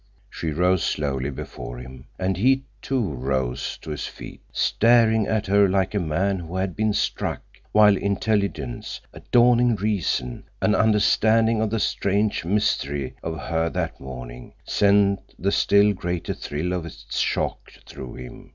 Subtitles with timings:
[0.31, 5.69] She rose slowly before him, and he, too, rose to his feet, staring at her
[5.69, 12.43] like a man who had been struck, while intelligence—a dawning reason—an understanding of the strange
[12.43, 18.49] mystery of her that morning, sent the still greater thrill of its shock through him.